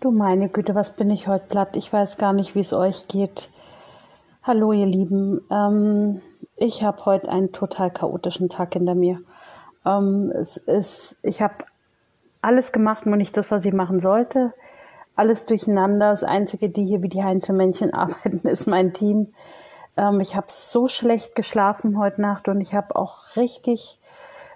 [0.00, 1.74] Du meine Güte, was bin ich heute platt?
[1.74, 3.48] Ich weiß gar nicht, wie es euch geht.
[4.42, 5.40] Hallo, ihr Lieben.
[5.50, 6.20] Ähm,
[6.54, 9.20] ich habe heute einen total chaotischen Tag hinter mir.
[9.86, 11.64] Ähm, es ist, ich habe
[12.42, 14.52] alles gemacht, nur nicht das, was ich machen sollte.
[15.14, 16.10] Alles durcheinander.
[16.10, 19.32] Das Einzige, die hier wie die Heinzelmännchen arbeiten, ist mein Team.
[19.96, 23.98] Ähm, ich habe so schlecht geschlafen heute Nacht und ich habe auch richtig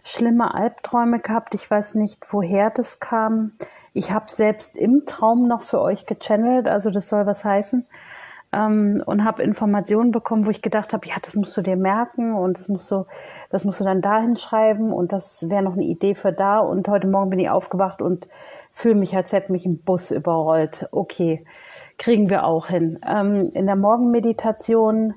[0.02, 1.54] schlimme Albträume gehabt.
[1.54, 3.52] Ich weiß nicht, woher das kam.
[3.92, 7.86] Ich habe selbst im Traum noch für euch gechannelt, also das soll was heißen.
[8.52, 12.34] Ähm, und habe Informationen bekommen, wo ich gedacht habe, ja, das musst du dir merken
[12.34, 13.06] und das musst du,
[13.50, 16.58] das musst du dann dahin schreiben und das wäre noch eine Idee für da.
[16.58, 18.26] Und heute Morgen bin ich aufgewacht und
[18.72, 20.88] fühle mich, als hätte mich ein Bus überrollt.
[20.90, 21.44] Okay,
[21.96, 22.98] kriegen wir auch hin.
[23.06, 25.14] Ähm, in der Morgenmeditation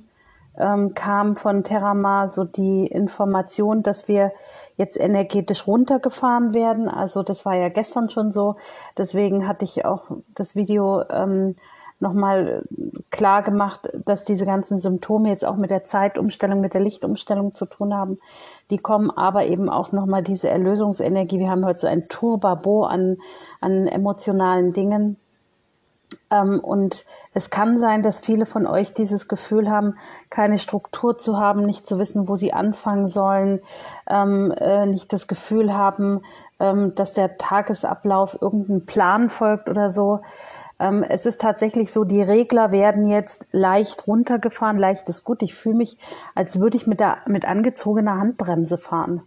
[0.58, 4.31] ähm, kam von Terramar so die Information, dass wir
[4.77, 6.88] jetzt energetisch runtergefahren werden.
[6.88, 8.55] Also das war ja gestern schon so.
[8.98, 11.55] Deswegen hatte ich auch das Video ähm,
[12.00, 12.64] nochmal
[13.09, 17.66] klar gemacht, dass diese ganzen Symptome jetzt auch mit der Zeitumstellung, mit der Lichtumstellung zu
[17.66, 18.20] tun haben.
[18.70, 21.40] Die kommen aber eben auch nochmal diese Erlösungsenergie.
[21.40, 23.17] Wir haben heute so ein Turbabo an,
[23.62, 25.17] an emotionalen Dingen
[26.42, 29.98] und es kann sein, dass viele von euch dieses Gefühl haben,
[30.30, 33.62] keine Struktur zu haben, nicht zu wissen, wo sie anfangen sollen,
[34.09, 36.22] ähm, äh, nicht das Gefühl haben,
[36.59, 40.22] ähm, dass der Tagesablauf irgendeinem Plan folgt oder so.
[41.08, 44.78] es ist tatsächlich so, die Regler werden jetzt leicht runtergefahren.
[44.78, 45.42] Leicht ist gut.
[45.42, 45.97] Ich fühle mich,
[46.36, 49.22] als würde ich mit, der, mit angezogener Handbremse fahren.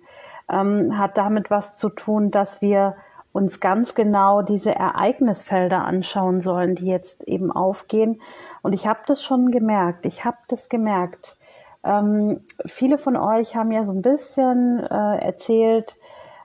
[0.49, 2.97] hat damit was zu tun, dass wir
[3.37, 8.23] uns ganz genau diese Ereignisfelder anschauen sollen, die jetzt eben aufgehen.
[8.63, 10.07] Und ich habe das schon gemerkt.
[10.07, 11.37] Ich habe das gemerkt.
[11.85, 15.99] Ähm, viele von euch haben ja so ein bisschen äh, erzählt,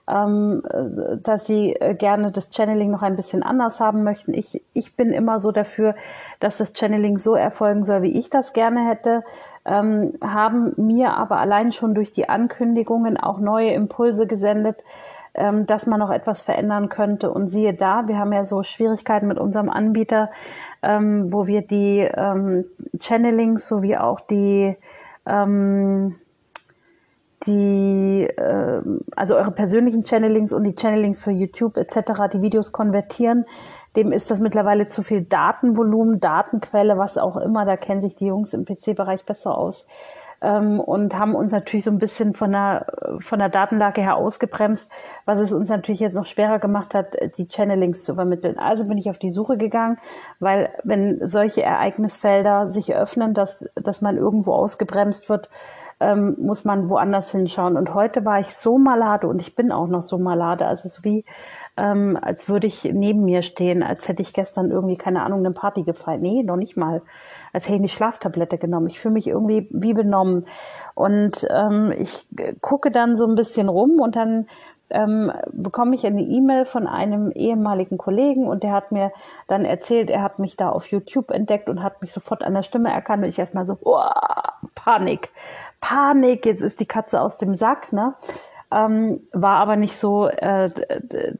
[0.08, 0.62] ähm,
[1.22, 4.34] dass sie äh, gerne das Channeling noch ein bisschen anders haben möchten.
[4.34, 5.94] Ich, ich bin immer so dafür,
[6.40, 9.22] dass das Channeling so erfolgen soll, wie ich das gerne hätte,
[9.64, 14.82] ähm, haben mir aber allein schon durch die Ankündigungen auch neue Impulse gesendet,
[15.34, 17.30] ähm, dass man noch etwas verändern könnte.
[17.30, 20.30] Und siehe da, wir haben ja so Schwierigkeiten mit unserem Anbieter,
[20.82, 22.64] ähm, wo wir die ähm,
[22.98, 24.76] Channelings sowie auch die
[25.26, 26.16] ähm,
[27.46, 28.82] die, äh,
[29.16, 33.44] also eure persönlichen Channelings und die Channelings für YouTube etc., die Videos konvertieren,
[33.96, 38.26] dem ist das mittlerweile zu viel Datenvolumen, Datenquelle, was auch immer, da kennen sich die
[38.26, 39.86] Jungs im PC-Bereich besser aus
[40.42, 42.86] ähm, und haben uns natürlich so ein bisschen von der,
[43.20, 44.90] von der Datenlage her ausgebremst,
[45.24, 48.58] was es uns natürlich jetzt noch schwerer gemacht hat, die Channelings zu übermitteln.
[48.58, 49.98] Also bin ich auf die Suche gegangen,
[50.40, 55.48] weil wenn solche Ereignisfelder sich öffnen, dass, dass man irgendwo ausgebremst wird,
[56.00, 57.76] ähm, muss man woanders hinschauen.
[57.76, 61.04] Und heute war ich so malade und ich bin auch noch so malade, also so
[61.04, 61.24] wie
[61.76, 65.52] ähm, als würde ich neben mir stehen, als hätte ich gestern irgendwie, keine Ahnung, eine
[65.52, 66.20] Party gefeiert.
[66.20, 67.02] Nee, noch nicht mal
[67.52, 68.88] als hätte ich eine Schlaftablette genommen.
[68.88, 70.46] Ich fühle mich irgendwie wie benommen.
[70.94, 72.26] Und ähm, ich
[72.60, 74.46] gucke dann so ein bisschen rum und dann
[74.92, 79.10] ähm, bekomme ich eine E-Mail von einem ehemaligen Kollegen und der hat mir
[79.48, 82.62] dann erzählt, er hat mich da auf YouTube entdeckt und hat mich sofort an der
[82.62, 84.02] Stimme erkannt und ich erstmal so, oh,
[84.74, 85.30] Panik,
[85.80, 88.14] Panik, jetzt ist die Katze aus dem Sack, ne?
[88.70, 90.70] Ähm, war aber nicht so, äh,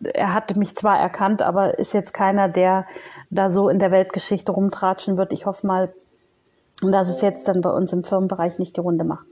[0.02, 2.86] er hatte mich zwar erkannt, aber ist jetzt keiner, der
[3.30, 5.32] da so in der Weltgeschichte rumtratschen wird.
[5.32, 5.94] Ich hoffe mal,
[6.90, 9.26] dass es jetzt dann bei uns im Firmenbereich nicht die Runde macht.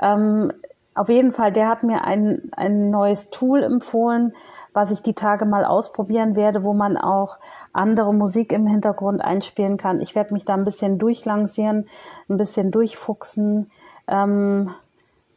[0.00, 0.52] Ähm,
[0.94, 4.34] auf jeden Fall, der hat mir ein, ein neues Tool empfohlen,
[4.72, 7.38] was ich die Tage mal ausprobieren werde, wo man auch
[7.72, 10.00] andere Musik im Hintergrund einspielen kann.
[10.00, 11.86] Ich werde mich da ein bisschen durchlancieren,
[12.28, 13.70] ein bisschen durchfuchsen.
[14.08, 14.70] Ähm,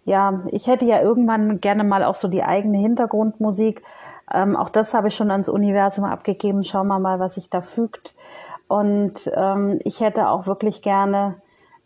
[0.06, 3.84] ja, ich hätte ja irgendwann gerne mal auch so die eigene Hintergrundmusik.
[4.34, 6.64] Ähm, auch das habe ich schon ans Universum abgegeben.
[6.64, 8.16] Schauen wir mal, was sich da fügt.
[8.68, 11.36] Und ähm, ich hätte auch wirklich gerne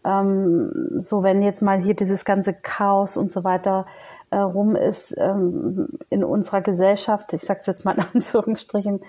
[0.07, 3.85] ähm, so wenn jetzt mal hier dieses ganze Chaos und so weiter
[4.29, 9.01] äh, rum ist ähm, in unserer Gesellschaft, ich sage es jetzt mal in Anführungsstrichen,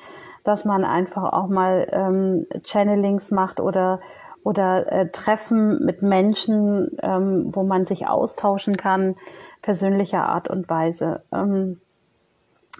[0.45, 4.01] dass man einfach auch mal ähm, Channelings macht oder
[4.45, 9.16] oder äh, Treffen mit Menschen, ähm, wo man sich austauschen kann,
[9.63, 11.22] persönlicher Art und Weise.
[11.33, 11.81] Ähm,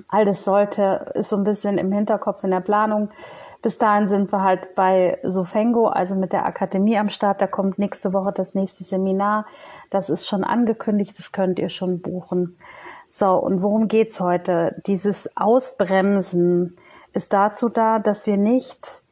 [0.07, 3.11] all das sollte, ist so ein bisschen im Hinterkopf in der Planung.
[3.61, 7.41] Bis dahin sind wir halt bei Sofengo, also mit der Akademie am Start.
[7.41, 9.47] Da kommt nächste Woche das nächste Seminar.
[9.91, 12.57] Das ist schon angekündigt, das könnt ihr schon buchen.
[13.11, 14.81] So, und worum geht's heute?
[14.87, 16.77] Dieses Ausbremsen
[17.13, 19.03] ist dazu da, dass wir nicht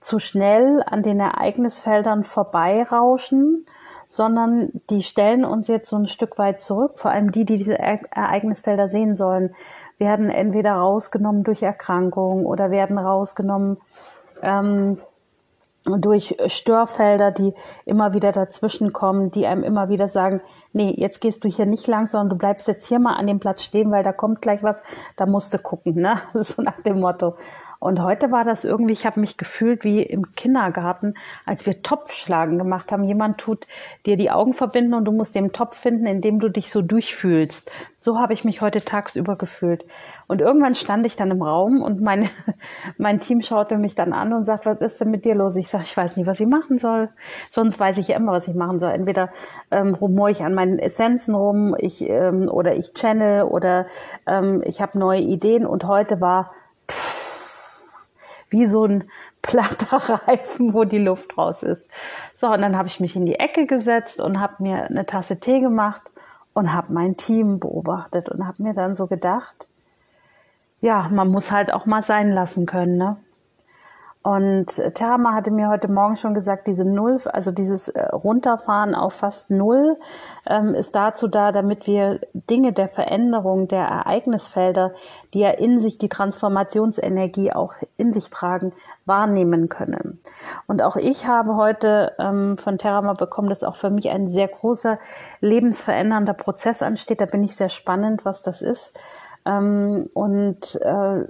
[0.00, 3.64] zu schnell an den Ereignisfeldern vorbeirauschen,
[4.06, 7.78] sondern die stellen uns jetzt so ein Stück weit zurück, vor allem die, die diese
[7.78, 9.54] Ereignisfelder sehen sollen
[9.98, 13.78] werden entweder rausgenommen durch Erkrankung oder werden rausgenommen
[14.42, 14.98] ähm,
[15.86, 17.52] durch Störfelder, die
[17.84, 20.40] immer wieder dazwischen kommen, die einem immer wieder sagen,
[20.72, 23.38] nee, jetzt gehst du hier nicht lang, sondern du bleibst jetzt hier mal an dem
[23.38, 24.82] Platz stehen, weil da kommt gleich was,
[25.16, 26.20] da musst du gucken, ne?
[26.34, 27.36] So nach dem Motto.
[27.84, 31.12] Und heute war das irgendwie, ich habe mich gefühlt wie im Kindergarten,
[31.44, 33.04] als wir Topfschlagen gemacht haben.
[33.04, 33.66] Jemand tut
[34.06, 36.80] dir die Augen verbinden und du musst den Topf finden, in dem du dich so
[36.80, 37.70] durchfühlst.
[37.98, 39.84] So habe ich mich heute tagsüber gefühlt.
[40.28, 42.30] Und irgendwann stand ich dann im Raum und mein,
[42.96, 45.54] mein Team schaute mich dann an und sagt, was ist denn mit dir los?
[45.56, 47.10] Ich sage, ich weiß nicht, was ich machen soll.
[47.50, 48.92] Sonst weiß ich ja immer, was ich machen soll.
[48.92, 49.28] Entweder
[49.70, 53.88] ähm, rumor ich an meinen Essenzen rum, ich ähm, oder ich channel oder
[54.26, 55.66] ähm, ich habe neue Ideen.
[55.66, 56.50] Und heute war
[58.50, 59.04] wie so ein
[59.42, 59.96] platter
[60.26, 61.86] Reifen, wo die Luft raus ist.
[62.38, 65.38] So, und dann habe ich mich in die Ecke gesetzt und habe mir eine Tasse
[65.38, 66.10] Tee gemacht
[66.54, 69.68] und habe mein Team beobachtet und habe mir dann so gedacht,
[70.80, 73.16] ja, man muss halt auch mal sein lassen können, ne?
[74.24, 79.12] Und Terama hatte mir heute Morgen schon gesagt, diese Null, also dieses äh, Runterfahren auf
[79.12, 79.98] fast Null,
[80.46, 84.92] ähm, ist dazu da, damit wir Dinge der Veränderung der Ereignisfelder,
[85.34, 88.72] die ja in sich die Transformationsenergie auch in sich tragen,
[89.04, 90.22] wahrnehmen können.
[90.66, 94.48] Und auch ich habe heute ähm, von Terama bekommen, dass auch für mich ein sehr
[94.48, 94.98] großer
[95.42, 97.20] lebensverändernder Prozess ansteht.
[97.20, 98.98] Da bin ich sehr spannend, was das ist.
[99.46, 101.24] Ähm, und äh,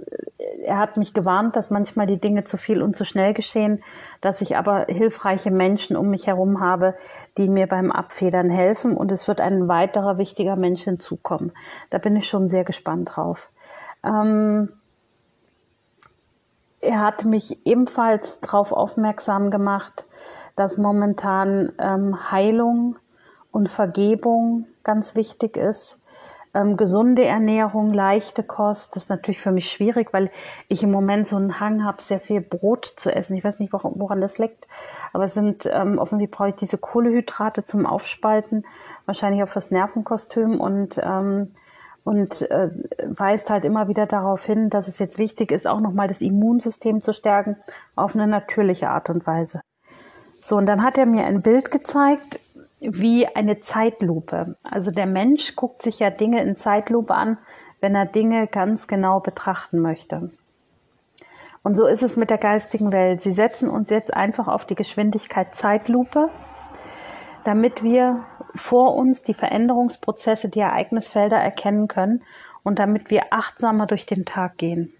[0.63, 3.83] er hat mich gewarnt, dass manchmal die Dinge zu viel und zu schnell geschehen,
[4.21, 6.95] dass ich aber hilfreiche Menschen um mich herum habe,
[7.37, 8.95] die mir beim Abfedern helfen.
[8.95, 11.51] Und es wird ein weiterer wichtiger Mensch hinzukommen.
[11.89, 13.51] Da bin ich schon sehr gespannt drauf.
[14.03, 14.69] Ähm,
[16.79, 20.05] er hat mich ebenfalls darauf aufmerksam gemacht,
[20.55, 22.97] dass momentan ähm, Heilung
[23.51, 25.99] und Vergebung ganz wichtig ist
[26.55, 30.31] ähm, gesunde Ernährung, leichte Kost, das ist natürlich für mich schwierig, weil
[30.69, 33.35] ich im Moment so einen Hang habe, sehr viel Brot zu essen.
[33.35, 34.67] Ich weiß nicht, woran das liegt,
[35.13, 38.65] aber es sind ähm, offensichtlich brauche ich diese Kohlehydrate zum Aufspalten,
[39.05, 41.51] wahrscheinlich auf das Nervenkostüm und ähm,
[42.05, 42.69] und äh,
[43.07, 47.01] weist halt immer wieder darauf hin, dass es jetzt wichtig ist, auch nochmal das Immunsystem
[47.01, 47.57] zu stärken
[47.95, 49.61] auf eine natürliche Art und Weise.
[50.39, 52.39] So, und dann hat er mir ein Bild gezeigt,
[52.91, 54.57] wie eine Zeitlupe.
[54.63, 57.37] Also der Mensch guckt sich ja Dinge in Zeitlupe an,
[57.81, 60.31] wenn er Dinge ganz genau betrachten möchte.
[61.63, 63.21] Und so ist es mit der geistigen Welt.
[63.21, 66.29] Sie setzen uns jetzt einfach auf die Geschwindigkeit Zeitlupe,
[67.43, 68.23] damit wir
[68.53, 72.23] vor uns die Veränderungsprozesse, die Ereignisfelder erkennen können
[72.63, 74.93] und damit wir achtsamer durch den Tag gehen.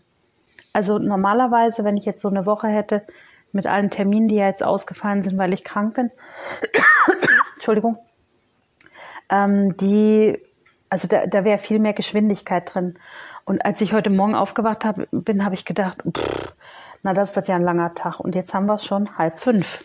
[0.73, 3.05] Also normalerweise, wenn ich jetzt so eine Woche hätte
[3.51, 6.11] mit allen Terminen, die ja jetzt ausgefallen sind, weil ich krank bin,
[7.65, 7.97] Entschuldigung,
[9.27, 10.37] ähm, die,
[10.87, 12.99] also da, da wäre viel mehr Geschwindigkeit drin.
[13.43, 16.53] Und als ich heute Morgen aufgewacht hab, bin, habe ich gedacht, pff,
[17.01, 18.19] na, das wird ja ein langer Tag.
[18.19, 19.79] Und jetzt haben wir es schon halb fünf.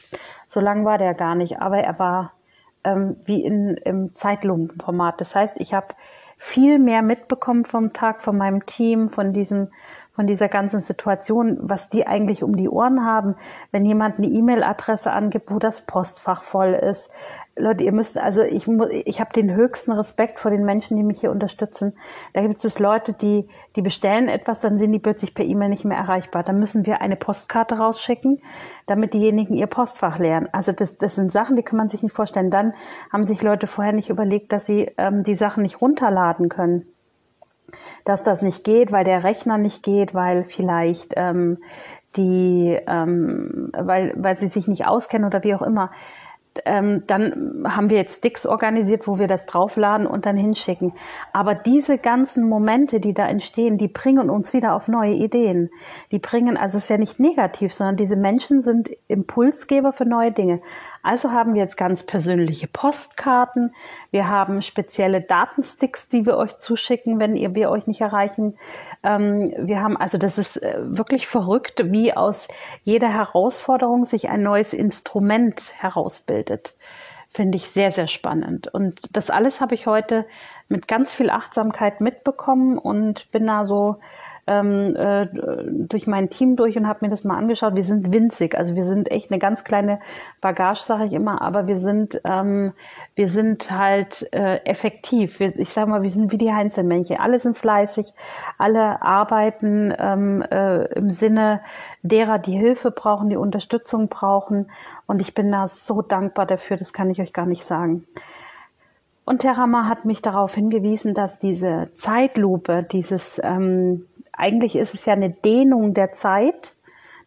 [0.47, 2.35] So lang war der gar nicht, aber er war
[2.85, 5.19] ähm, wie in, im Zeitlupenformat.
[5.19, 5.95] Das heißt, ich habe
[6.37, 9.69] viel mehr mitbekommen vom Tag, von meinem Team, von diesem
[10.21, 13.37] von dieser ganzen Situation, was die eigentlich um die Ohren haben,
[13.71, 17.11] wenn jemand eine E-Mail-Adresse angibt, wo das Postfach voll ist.
[17.57, 18.69] Leute, ihr müsst, also ich,
[19.07, 21.95] ich habe den höchsten Respekt vor den Menschen, die mich hier unterstützen.
[22.35, 25.87] Da gibt es Leute, die, die bestellen etwas, dann sind die plötzlich per E-Mail nicht
[25.87, 26.43] mehr erreichbar.
[26.43, 28.43] Dann müssen wir eine Postkarte rausschicken,
[28.85, 30.51] damit diejenigen ihr Postfach leeren.
[30.53, 32.51] Also das, das sind Sachen, die kann man sich nicht vorstellen.
[32.51, 32.75] Dann
[33.11, 36.85] haben sich Leute vorher nicht überlegt, dass sie ähm, die Sachen nicht runterladen können
[38.05, 41.59] dass das nicht geht, weil der Rechner nicht geht, weil vielleicht ähm,
[42.17, 45.91] die, ähm, weil, weil sie sich nicht auskennen oder wie auch immer
[46.65, 50.93] ähm, dann haben wir jetzt Sticks organisiert, wo wir das draufladen und dann hinschicken.
[51.33, 55.71] Aber diese ganzen Momente, die da entstehen, die bringen uns wieder auf neue Ideen.
[56.11, 60.33] Die bringen, also es ist ja nicht negativ, sondern diese Menschen sind Impulsgeber für neue
[60.33, 60.61] Dinge.
[61.03, 63.75] Also haben wir jetzt ganz persönliche Postkarten.
[64.11, 68.59] Wir haben spezielle Datensticks, die wir euch zuschicken, wenn ihr, wir euch nicht erreichen.
[69.03, 72.49] Ähm, wir haben, also das ist äh, wirklich verrückt, wie aus
[72.85, 76.75] jeder Herausforderung sich ein neues Instrument herausbildet.
[77.33, 78.67] Finde ich sehr, sehr spannend.
[78.67, 80.27] Und das alles habe ich heute
[80.69, 84.01] mit ganz viel Achtsamkeit mitbekommen und bin da so
[84.51, 85.29] ähm, äh,
[85.87, 87.77] durch mein Team durch und habe mir das mal angeschaut.
[87.77, 90.01] Wir sind winzig, also wir sind echt eine ganz kleine
[90.41, 92.73] Bagage, sage ich immer, aber wir sind ähm,
[93.15, 95.39] wir sind halt äh, effektiv.
[95.39, 97.19] Wir, ich sage mal, wir sind wie die Heinzelmännchen.
[97.19, 98.13] Alle sind fleißig,
[98.59, 101.61] alle arbeiten ähm, äh, im Sinne
[102.03, 104.71] derer, die Hilfe brauchen, die Unterstützung brauchen.
[105.07, 108.07] Und ich bin da so dankbar dafür, das kann ich euch gar nicht sagen.
[109.25, 114.07] Und Terama hat mich darauf hingewiesen, dass diese Zeitlupe, dieses ähm,
[114.41, 116.75] eigentlich ist es ja eine Dehnung der Zeit,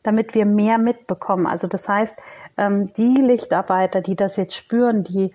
[0.02, 1.48] damit wir mehr mitbekommen.
[1.48, 2.22] Also das heißt,
[2.58, 5.32] ähm, die Lichtarbeiter, die das jetzt spüren, die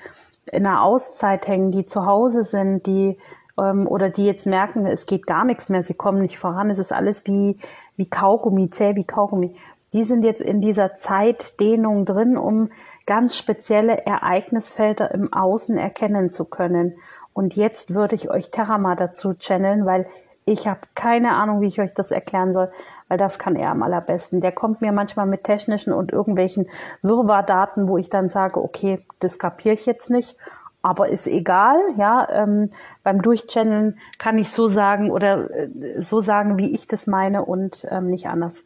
[0.47, 3.17] in einer Auszeit hängen, die zu Hause sind, die
[3.59, 6.79] ähm, oder die jetzt merken, es geht gar nichts mehr, sie kommen nicht voran, es
[6.79, 7.57] ist alles wie,
[7.97, 9.55] wie Kaugummi, zäh wie Kaugummi.
[9.95, 12.71] Die sind jetzt in dieser Zeitdehnung drin, um
[13.07, 16.99] ganz spezielle Ereignisfelder im Außen erkennen zu können.
[17.33, 20.07] Und jetzt würde ich euch Terama dazu channeln, weil
[20.51, 22.71] ich habe keine Ahnung, wie ich euch das erklären soll,
[23.09, 24.41] weil das kann er am allerbesten.
[24.41, 26.69] Der kommt mir manchmal mit technischen und irgendwelchen
[27.03, 30.37] Wirrwarr-Daten, wo ich dann sage, okay, das kapiere ich jetzt nicht,
[30.83, 31.77] aber ist egal.
[31.97, 32.71] Ja, ähm,
[33.03, 37.87] beim Durchchanneln kann ich so sagen oder äh, so sagen, wie ich das meine und
[37.91, 38.65] ähm, nicht anders.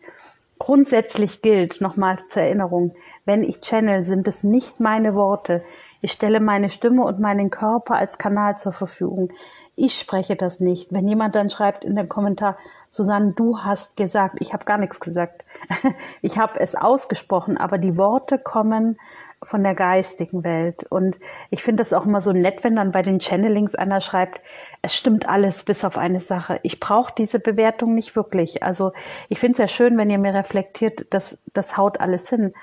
[0.58, 5.64] Grundsätzlich gilt, nochmal zur Erinnerung, wenn ich channel, sind es nicht meine Worte.
[6.02, 9.32] Ich stelle meine Stimme und meinen Körper als Kanal zur Verfügung.
[9.76, 10.92] Ich spreche das nicht.
[10.92, 12.58] Wenn jemand dann schreibt in dem Kommentar,
[12.90, 15.44] Susanne, du hast gesagt, ich habe gar nichts gesagt.
[16.20, 18.98] ich habe es ausgesprochen, aber die Worte kommen
[19.44, 20.84] von der geistigen Welt.
[20.90, 24.40] Und ich finde das auch immer so nett, wenn dann bei den Channelings einer schreibt,
[24.82, 26.58] es stimmt alles bis auf eine Sache.
[26.64, 28.64] Ich brauche diese Bewertung nicht wirklich.
[28.64, 28.92] Also
[29.28, 32.54] ich finde es ja schön, wenn ihr mir reflektiert, dass das haut alles hin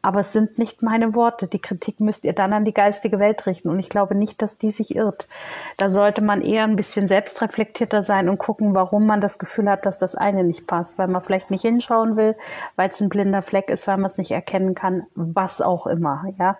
[0.00, 1.48] aber es sind nicht meine Worte.
[1.48, 3.68] Die Kritik müsst ihr dann an die geistige Welt richten.
[3.68, 5.28] Und ich glaube nicht, dass die sich irrt.
[5.76, 9.86] Da sollte man eher ein bisschen selbstreflektierter sein und gucken, warum man das Gefühl hat,
[9.86, 10.98] dass das eine nicht passt.
[10.98, 12.36] Weil man vielleicht nicht hinschauen will,
[12.76, 16.24] weil es ein blinder Fleck ist, weil man es nicht erkennen kann, was auch immer,
[16.38, 16.58] ja.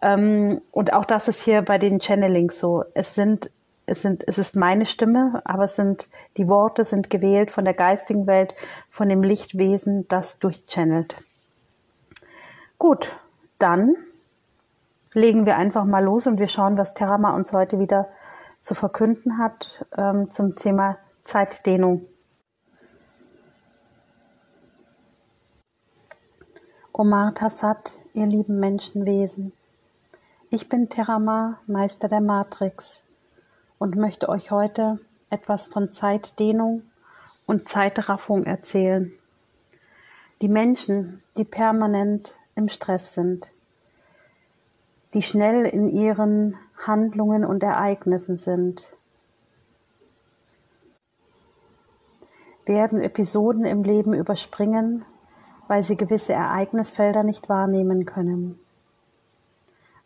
[0.00, 2.84] Ähm, und auch das ist hier bei den Channelings so.
[2.94, 3.50] Es sind
[3.84, 7.74] es sind, es ist meine Stimme, aber es sind, die Worte sind gewählt von der
[7.74, 8.54] geistigen Welt,
[8.90, 11.16] von dem Lichtwesen, das durchchannelt.
[12.82, 13.16] Gut,
[13.60, 13.94] dann
[15.12, 18.08] legen wir einfach mal los und wir schauen, was Terama uns heute wieder
[18.60, 22.04] zu verkünden hat ähm, zum Thema Zeitdehnung.
[26.92, 29.52] Omar Tassat, ihr lieben Menschenwesen.
[30.50, 33.04] Ich bin Terama, Meister der Matrix
[33.78, 34.98] und möchte euch heute
[35.30, 36.82] etwas von Zeitdehnung
[37.46, 39.12] und Zeitraffung erzählen.
[40.40, 43.52] Die Menschen, die permanent im Stress sind,
[45.14, 48.96] die schnell in ihren Handlungen und Ereignissen sind,
[52.64, 55.04] werden Episoden im Leben überspringen,
[55.68, 58.58] weil sie gewisse Ereignisfelder nicht wahrnehmen können.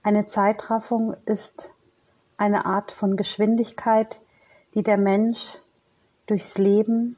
[0.02, 1.72] Eine Zeitraffung ist
[2.36, 4.20] eine Art von Geschwindigkeit,
[4.74, 5.58] die der Mensch
[6.26, 7.16] durchs Leben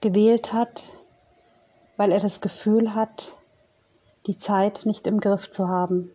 [0.00, 0.82] gewählt hat,
[1.96, 3.38] weil er das Gefühl hat,
[4.26, 6.10] die Zeit nicht im Griff zu haben.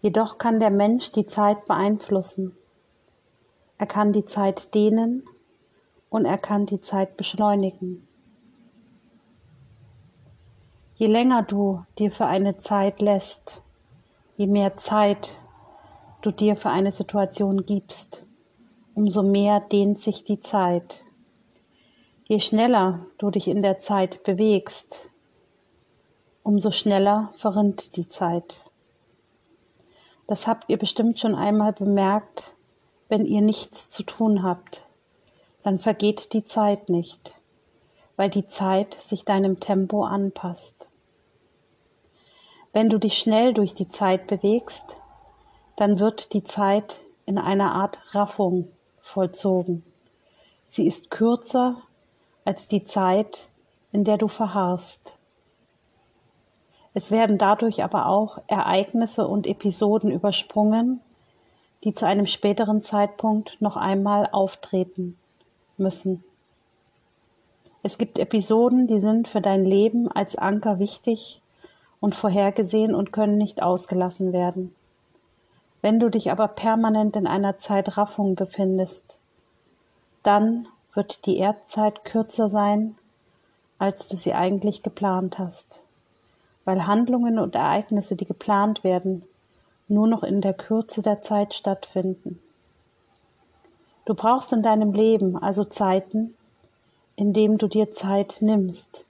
[0.00, 2.56] Jedoch kann der Mensch die Zeit beeinflussen.
[3.78, 5.22] Er kann die Zeit dehnen
[6.10, 8.06] und er kann die Zeit beschleunigen.
[10.96, 13.62] Je länger du dir für eine Zeit lässt,
[14.36, 15.36] je mehr Zeit
[16.22, 18.26] du dir für eine Situation gibst,
[18.94, 21.02] umso mehr dehnt sich die Zeit.
[22.28, 25.10] Je schneller du dich in der Zeit bewegst,
[26.44, 28.62] umso schneller verrinnt die Zeit.
[30.28, 32.54] Das habt ihr bestimmt schon einmal bemerkt,
[33.08, 34.86] wenn ihr nichts zu tun habt,
[35.62, 37.40] dann vergeht die Zeit nicht,
[38.16, 40.88] weil die Zeit sich deinem Tempo anpasst.
[42.72, 45.00] Wenn du dich schnell durch die Zeit bewegst,
[45.76, 48.68] dann wird die Zeit in einer Art Raffung
[49.00, 49.84] vollzogen.
[50.66, 51.76] Sie ist kürzer
[52.44, 53.48] als die Zeit,
[53.92, 55.16] in der du verharrst.
[56.96, 61.00] Es werden dadurch aber auch Ereignisse und Episoden übersprungen,
[61.82, 65.18] die zu einem späteren Zeitpunkt noch einmal auftreten
[65.76, 66.22] müssen.
[67.82, 71.42] Es gibt Episoden, die sind für dein Leben als Anker wichtig
[72.00, 74.72] und vorhergesehen und können nicht ausgelassen werden.
[75.82, 79.18] Wenn du dich aber permanent in einer Zeitraffung befindest,
[80.22, 82.96] dann wird die Erdzeit kürzer sein,
[83.78, 85.83] als du sie eigentlich geplant hast
[86.64, 89.22] weil Handlungen und Ereignisse, die geplant werden,
[89.88, 92.40] nur noch in der Kürze der Zeit stattfinden.
[94.04, 96.34] Du brauchst in deinem Leben also Zeiten,
[97.16, 99.06] in denen du dir Zeit nimmst,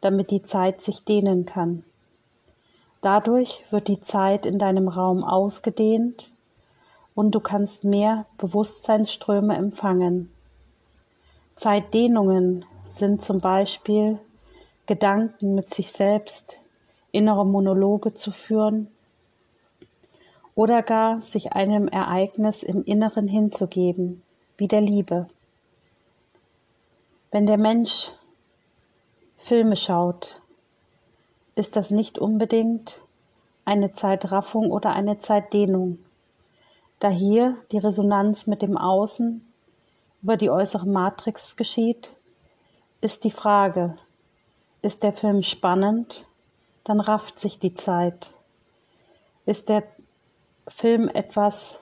[0.00, 1.84] damit die Zeit sich dehnen kann.
[3.00, 6.30] Dadurch wird die Zeit in deinem Raum ausgedehnt
[7.14, 10.30] und du kannst mehr Bewusstseinsströme empfangen.
[11.56, 14.18] Zeitdehnungen sind zum Beispiel
[14.86, 16.60] Gedanken mit sich selbst,
[17.14, 18.88] innere Monologe zu führen
[20.54, 24.22] oder gar sich einem Ereignis im Inneren hinzugeben,
[24.56, 25.28] wie der Liebe.
[27.30, 28.12] Wenn der Mensch
[29.36, 30.40] Filme schaut,
[31.54, 33.02] ist das nicht unbedingt
[33.64, 35.98] eine Zeitraffung oder eine Zeitdehnung,
[36.98, 39.44] da hier die Resonanz mit dem Außen
[40.22, 42.14] über die äußere Matrix geschieht,
[43.00, 43.96] ist die Frage,
[44.82, 46.26] ist der Film spannend,
[46.84, 48.34] dann rafft sich die Zeit.
[49.46, 49.82] Ist der
[50.68, 51.80] Film etwas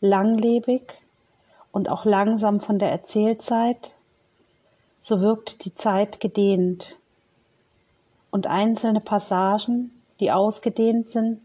[0.00, 0.94] langlebig
[1.72, 3.96] und auch langsam von der Erzählzeit,
[5.02, 6.96] so wirkt die Zeit gedehnt.
[8.30, 11.40] Und einzelne Passagen, die ausgedehnt sind,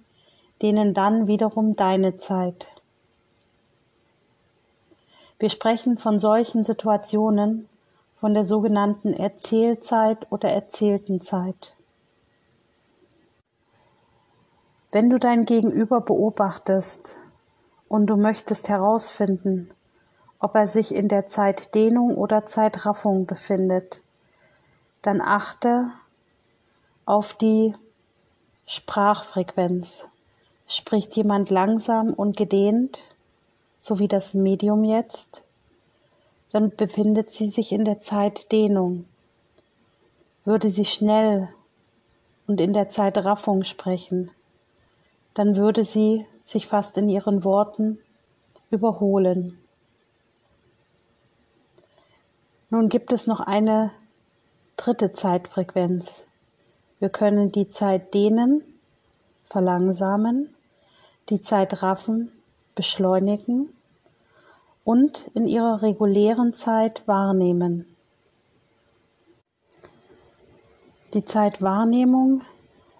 [0.61, 2.67] dehnen dann wiederum deine Zeit.
[5.39, 7.69] Wir sprechen von solchen Situationen,
[8.15, 11.73] von der sogenannten Erzählzeit oder erzählten Zeit.
[14.91, 17.15] Wenn du dein Gegenüber beobachtest
[17.87, 19.69] und du möchtest herausfinden,
[20.39, 24.01] ob er sich in der Zeitdehnung oder Zeitraffung befindet,
[25.03, 25.91] dann achte
[27.05, 27.75] auf die
[28.65, 30.09] Sprachfrequenz.
[30.67, 32.99] Spricht jemand langsam und gedehnt,
[33.79, 35.43] so wie das Medium jetzt,
[36.51, 39.05] dann befindet sie sich in der Zeitdehnung.
[40.45, 41.49] Würde sie schnell
[42.47, 44.31] und in der Zeitraffung sprechen,
[45.33, 47.99] dann würde sie sich fast in ihren Worten
[48.71, 49.59] überholen.
[52.69, 53.91] Nun gibt es noch eine
[54.77, 56.23] dritte Zeitfrequenz.
[56.99, 58.63] Wir können die Zeit dehnen,
[59.49, 60.53] verlangsamen,
[61.29, 62.31] die Zeit raffen,
[62.75, 63.73] beschleunigen
[64.83, 67.85] und in ihrer regulären Zeit wahrnehmen.
[71.13, 72.43] Die Zeitwahrnehmung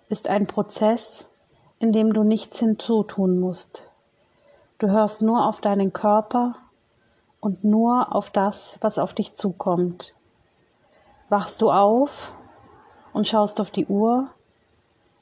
[0.10, 1.29] ist ein Prozess,
[1.80, 3.90] in dem du nichts hinzutun musst.
[4.78, 6.56] Du hörst nur auf deinen Körper
[7.40, 10.14] und nur auf das, was auf dich zukommt.
[11.30, 12.34] Wachst du auf
[13.14, 14.30] und schaust auf die Uhr,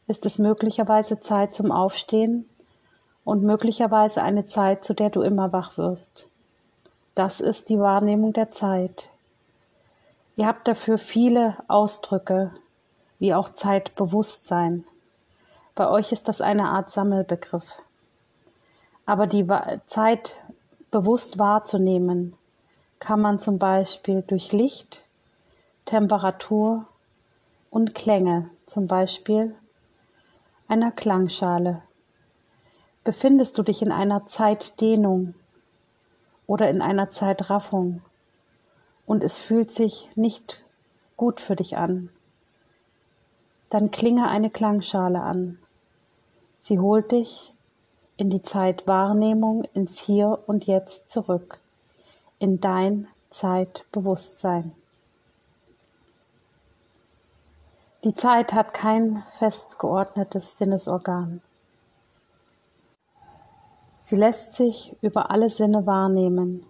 [0.08, 2.48] ist es möglicherweise Zeit zum Aufstehen
[3.24, 6.30] und möglicherweise eine Zeit, zu der du immer wach wirst.
[7.14, 9.10] Das ist die Wahrnehmung der Zeit.
[10.38, 12.52] Ihr habt dafür viele Ausdrücke,
[13.20, 14.86] wie auch Zeitbewusstsein.
[15.78, 17.84] Bei euch ist das eine Art Sammelbegriff.
[19.06, 19.48] Aber die
[19.86, 20.42] Zeit
[20.90, 22.36] bewusst wahrzunehmen,
[22.98, 25.06] kann man zum Beispiel durch Licht,
[25.86, 26.88] Temperatur
[27.70, 29.54] und Klänge, zum Beispiel
[30.68, 31.84] einer Klangschale.
[33.04, 35.36] Befindest du dich in einer Zeitdehnung
[36.48, 38.02] oder in einer Zeitraffung
[39.06, 40.60] und es fühlt sich nicht
[41.18, 42.10] gut für dich an,
[43.70, 45.60] dann klinge eine Klangschale an.
[46.68, 47.54] Sie holt dich
[48.18, 51.62] in die Zeitwahrnehmung, ins Hier und Jetzt zurück,
[52.40, 54.76] in dein Zeitbewusstsein.
[58.04, 61.42] Die Zeit hat kein festgeordnetes Sinnesorgan.
[64.00, 66.66] Sie lässt sich über alle Sinne wahrnehmen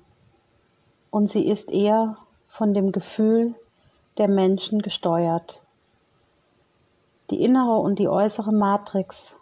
[1.10, 3.55] und sie ist eher von dem Gefühl
[4.19, 5.63] der Menschen gesteuert.
[7.31, 9.37] Die innere und die äußere Matrix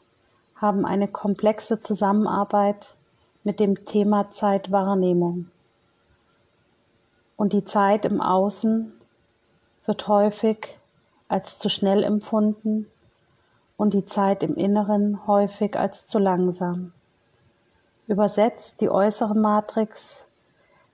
[0.66, 2.96] haben eine komplexe Zusammenarbeit
[3.44, 5.52] mit dem Thema Zeitwahrnehmung.
[7.38, 8.92] Und die Zeit im Außen
[9.86, 10.80] wird häufig
[11.28, 12.90] als zu schnell empfunden
[13.78, 16.94] und die Zeit im Inneren häufig als zu langsam.
[18.08, 20.28] Übersetzt die äußere Matrix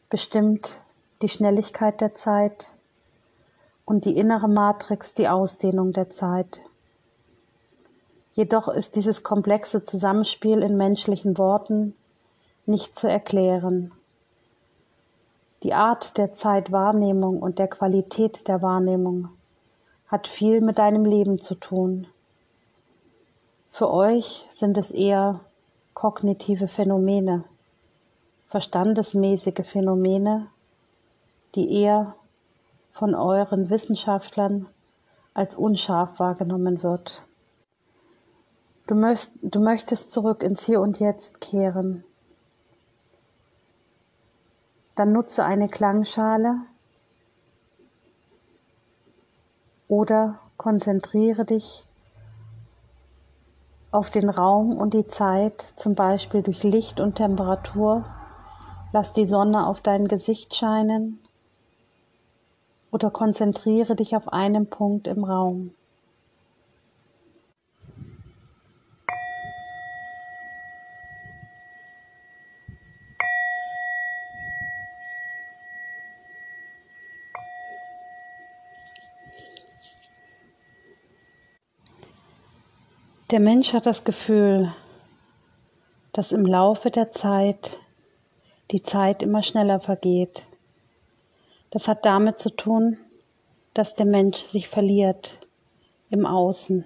[0.09, 0.81] bestimmt
[1.21, 2.73] die Schnelligkeit der Zeit
[3.85, 6.61] und die innere Matrix die Ausdehnung der Zeit.
[8.41, 11.93] Jedoch ist dieses komplexe Zusammenspiel in menschlichen Worten
[12.65, 13.91] nicht zu erklären.
[15.61, 19.29] Die Art der Zeitwahrnehmung und der Qualität der Wahrnehmung
[20.07, 22.07] hat viel mit deinem Leben zu tun.
[23.69, 25.41] Für euch sind es eher
[25.93, 27.43] kognitive Phänomene,
[28.47, 30.47] verstandesmäßige Phänomene,
[31.53, 32.15] die eher
[32.91, 34.65] von euren Wissenschaftlern
[35.35, 37.23] als unscharf wahrgenommen wird.
[38.91, 42.03] Du, möcht, du möchtest zurück ins Hier und Jetzt kehren.
[44.95, 46.57] Dann nutze eine Klangschale
[49.87, 51.85] oder konzentriere dich
[53.91, 58.03] auf den Raum und die Zeit, zum Beispiel durch Licht und Temperatur.
[58.91, 61.21] Lass die Sonne auf dein Gesicht scheinen
[62.91, 65.73] oder konzentriere dich auf einen Punkt im Raum.
[83.31, 84.73] Der Mensch hat das Gefühl,
[86.11, 87.79] dass im Laufe der Zeit
[88.71, 90.43] die Zeit immer schneller vergeht.
[91.69, 92.97] Das hat damit zu tun,
[93.73, 95.39] dass der Mensch sich verliert
[96.09, 96.83] im Außen.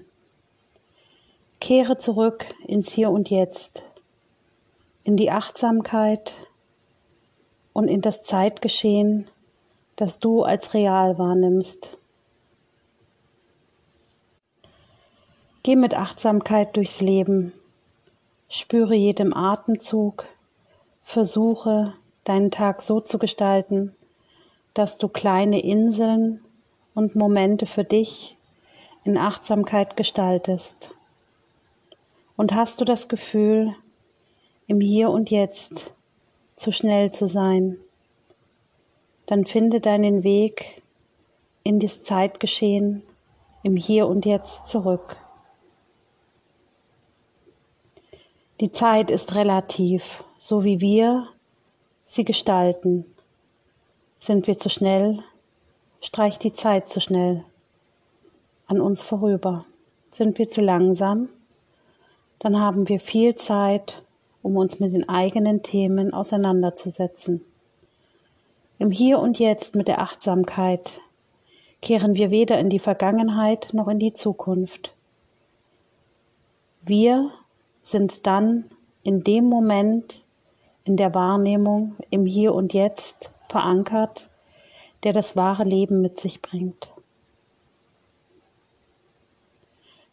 [1.60, 3.84] Kehre zurück ins Hier und Jetzt,
[5.04, 6.36] in die Achtsamkeit
[7.74, 9.32] und in das Zeitgeschehen,
[9.96, 11.98] das du als real wahrnimmst.
[15.66, 17.52] Geh mit Achtsamkeit durchs Leben,
[18.50, 20.28] spüre jedem Atemzug,
[21.02, 23.96] versuche deinen Tag so zu gestalten,
[24.76, 26.46] dass du kleine Inseln
[26.94, 28.38] und Momente für dich
[29.06, 30.94] in Achtsamkeit gestaltest.
[32.38, 33.74] Und hast du das Gefühl,
[34.68, 35.96] im Hier und Jetzt
[36.56, 37.80] zu schnell zu sein,
[39.26, 40.84] dann finde deinen Weg
[41.64, 43.02] in das Zeitgeschehen
[43.64, 45.25] im Hier und Jetzt zurück.
[48.62, 51.28] Die Zeit ist relativ, so wie wir
[52.06, 53.06] sie gestalten.
[54.18, 55.24] Sind wir zu schnell,
[56.02, 57.44] streicht die Zeit zu schnell
[58.68, 59.66] an uns vorüber.
[60.14, 61.28] Sind wir zu langsam,
[62.40, 64.04] dann haben wir viel Zeit,
[64.42, 67.42] um uns mit den eigenen Themen auseinanderzusetzen.
[68.80, 71.02] Im Hier und Jetzt mit der Achtsamkeit
[71.82, 74.94] kehren wir weder in die Vergangenheit noch in die Zukunft.
[76.82, 77.32] Wir
[77.86, 78.66] sind dann
[79.04, 80.24] in dem Moment
[80.86, 84.30] in der Wahrnehmung im Hier und Jetzt verankert,
[85.04, 86.92] der das wahre Leben mit sich bringt.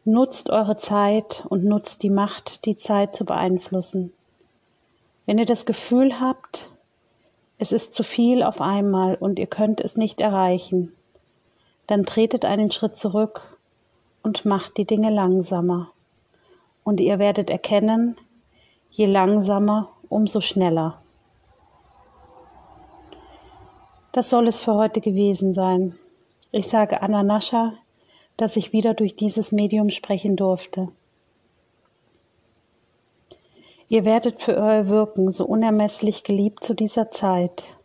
[0.04, 4.12] Nutzt eure Zeit und nutzt die Macht, die Zeit zu beeinflussen.
[5.24, 6.70] Wenn ihr das Gefühl habt,
[7.56, 10.92] es ist zu viel auf einmal und ihr könnt es nicht erreichen,
[11.86, 13.56] dann tretet einen Schritt zurück
[14.22, 15.91] und macht die Dinge langsamer
[16.84, 18.16] und ihr werdet erkennen,
[18.90, 21.02] je langsamer, umso schneller.
[24.12, 25.98] Das soll es für heute gewesen sein.
[26.50, 27.72] Ich sage Anna Nascha,
[28.36, 30.88] dass ich wieder durch dieses Medium sprechen durfte.
[33.88, 37.76] Ihr werdet für euer Wirken so unermesslich geliebt zu dieser Zeit.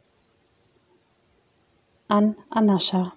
[2.08, 3.17] An Anascha.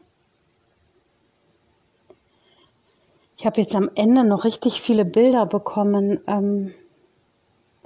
[3.40, 6.74] Ich habe jetzt am Ende noch richtig viele Bilder bekommen ähm,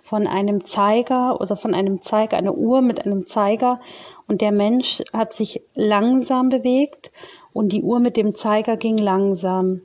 [0.02, 3.78] von einem Zeiger oder von einem Zeiger, eine Uhr mit einem Zeiger
[4.26, 7.12] und der Mensch hat sich langsam bewegt
[7.52, 9.82] und die Uhr mit dem Zeiger ging langsam.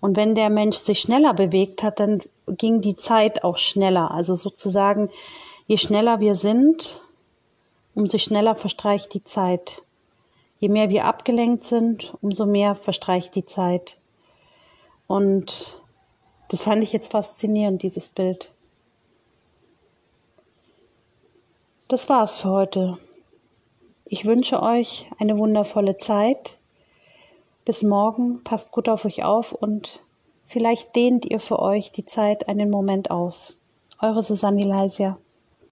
[0.00, 4.10] Und wenn der Mensch sich schneller bewegt hat, dann ging die Zeit auch schneller.
[4.10, 5.08] Also sozusagen,
[5.66, 7.00] je schneller wir sind,
[7.94, 9.80] umso schneller verstreicht die Zeit.
[10.58, 13.96] Je mehr wir abgelenkt sind, umso mehr verstreicht die Zeit.
[15.06, 15.80] Und
[16.48, 18.52] das fand ich jetzt faszinierend, dieses Bild.
[21.88, 22.98] Das war's für heute.
[24.04, 26.58] Ich wünsche euch eine wundervolle Zeit.
[27.64, 30.00] Bis morgen, passt gut auf euch auf und
[30.46, 33.56] vielleicht dehnt ihr für euch die Zeit einen Moment aus.
[34.00, 35.18] Eure Susanne Leisia.